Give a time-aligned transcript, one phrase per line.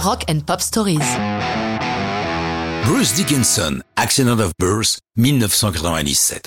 [0.00, 0.98] Rock and Pop Stories.
[2.84, 6.46] Bruce Dickinson, Accident of Birth, 1997.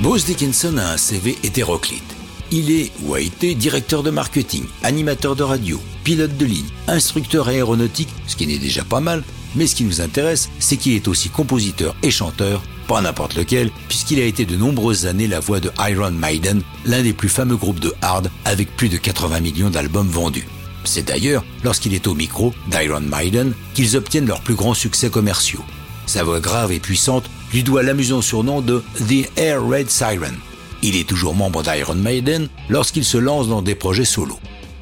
[0.00, 2.02] Bruce Dickinson a un CV hétéroclite.
[2.50, 7.48] Il est ou a été directeur de marketing, animateur de radio, pilote de ligne, instructeur
[7.48, 9.22] aéronautique, ce qui n'est déjà pas mal,
[9.54, 13.70] mais ce qui nous intéresse, c'est qu'il est aussi compositeur et chanteur, pas n'importe lequel,
[13.88, 17.56] puisqu'il a été de nombreuses années la voix de Iron Maiden, l'un des plus fameux
[17.56, 20.46] groupes de hard avec plus de 80 millions d'albums vendus.
[20.84, 25.64] C'est d'ailleurs lorsqu'il est au micro d'Iron Maiden qu'ils obtiennent leurs plus grands succès commerciaux.
[26.06, 30.36] Sa voix grave et puissante lui doit l'amusant surnom de The Air Red Siren.
[30.82, 34.38] Il est toujours membre d'Iron Maiden lorsqu'il se lance dans des projets solo.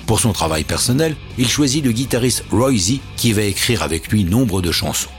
[0.07, 4.25] Pour son travail personnel, il choisit le guitariste Roy Z qui va écrire avec lui
[4.25, 5.11] nombre de chansons.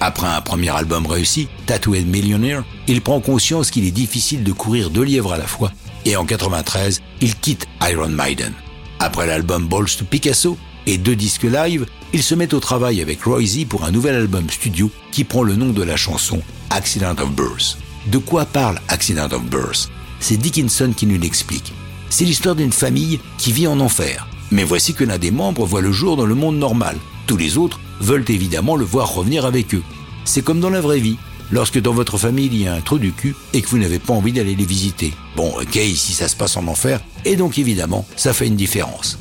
[0.00, 4.90] Après un premier album réussi, Tattooed Millionaire, il prend conscience qu'il est difficile de courir
[4.90, 5.70] deux lièvres à la fois
[6.04, 8.52] et en 93, il quitte Iron Maiden.
[9.04, 10.56] Après l'album Balls to Picasso
[10.86, 14.14] et deux disques live, il se met au travail avec Roy Z pour un nouvel
[14.14, 16.40] album studio qui prend le nom de la chanson
[16.70, 17.78] Accident of Birth.
[18.06, 19.88] De quoi parle Accident of Birth?
[20.20, 21.72] C'est Dickinson qui nous l'explique.
[22.10, 24.28] C'est l'histoire d'une famille qui vit en enfer.
[24.52, 26.96] Mais voici que l'un des membres voit le jour dans le monde normal.
[27.26, 29.82] Tous les autres veulent évidemment le voir revenir avec eux.
[30.24, 31.16] C'est comme dans la vraie vie.
[31.50, 33.98] Lorsque dans votre famille il y a un trou du cul et que vous n'avez
[33.98, 35.12] pas envie d'aller les visiter.
[35.36, 39.18] Bon, ok, ici ça se passe en enfer, et donc évidemment, ça fait une différence.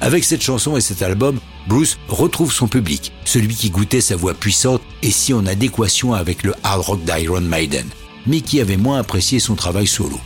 [0.00, 4.34] Avec cette chanson et cet album, Bruce retrouve son public, celui qui goûtait sa voix
[4.34, 7.86] puissante et si en adéquation avec le hard rock d'Iron Maiden,
[8.26, 10.18] mais qui avait moins apprécié son travail solo.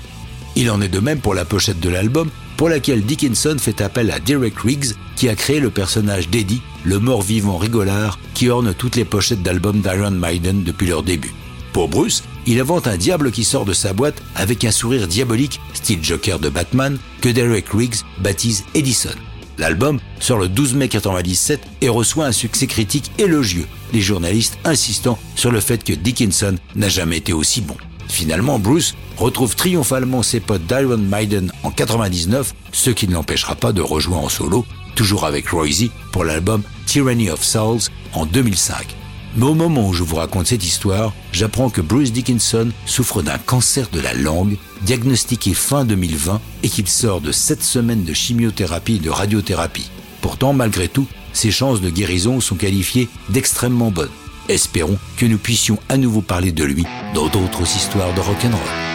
[0.54, 2.30] Il en est de même pour la pochette de l'album,
[2.62, 7.00] pour laquelle Dickinson fait appel à Derek Riggs, qui a créé le personnage d'Eddie, le
[7.00, 11.34] mort-vivant rigolard qui orne toutes les pochettes d'albums d'Iron Maiden depuis leur début.
[11.72, 15.60] Pour Bruce, il invente un diable qui sort de sa boîte avec un sourire diabolique,
[15.74, 19.10] style Joker de Batman, que Derek Riggs baptise Edison.
[19.58, 25.18] L'album sort le 12 mai 1997 et reçoit un succès critique élogieux, les journalistes insistant
[25.34, 27.76] sur le fait que Dickinson n'a jamais été aussi bon.
[28.12, 33.72] Finalement, Bruce retrouve triomphalement ses potes d'Iron Maiden en 99, ce qui ne l'empêchera pas
[33.72, 37.80] de rejoindre en solo, toujours avec Roy pour l'album Tyranny of Souls
[38.12, 38.94] en 2005.
[39.34, 43.38] Mais au moment où je vous raconte cette histoire, j'apprends que Bruce Dickinson souffre d'un
[43.38, 48.96] cancer de la langue, diagnostiqué fin 2020, et qu'il sort de 7 semaines de chimiothérapie
[48.96, 49.90] et de radiothérapie.
[50.20, 54.10] Pourtant, malgré tout, ses chances de guérison sont qualifiées d'extrêmement bonnes.
[54.48, 58.91] Espérons que nous puissions à nouveau parler de lui dans d'autres histoires de rock'n'roll.